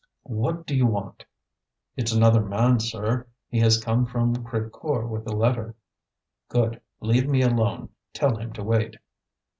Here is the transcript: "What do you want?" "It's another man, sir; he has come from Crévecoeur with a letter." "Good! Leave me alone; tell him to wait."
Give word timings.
"What 0.33 0.65
do 0.65 0.75
you 0.75 0.87
want?" 0.87 1.25
"It's 1.95 2.11
another 2.11 2.41
man, 2.43 2.79
sir; 2.79 3.27
he 3.49 3.59
has 3.59 3.77
come 3.83 4.07
from 4.07 4.35
Crévecoeur 4.35 5.07
with 5.07 5.27
a 5.27 5.35
letter." 5.35 5.75
"Good! 6.49 6.81
Leave 7.01 7.27
me 7.29 7.43
alone; 7.43 7.89
tell 8.11 8.35
him 8.37 8.51
to 8.53 8.63
wait." 8.63 8.95